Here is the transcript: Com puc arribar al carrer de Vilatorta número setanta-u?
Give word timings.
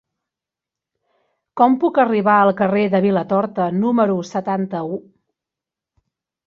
Com 1.61 1.75
puc 1.83 2.01
arribar 2.05 2.39
al 2.47 2.55
carrer 2.63 2.87
de 2.95 3.05
Vilatorta 3.07 3.71
número 3.85 4.21
setanta-u? 4.35 5.03